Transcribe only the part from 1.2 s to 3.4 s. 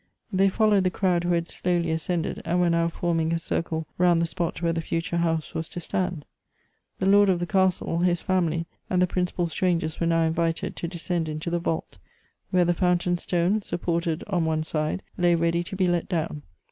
whrfhad slowly ascended, and were now fonning a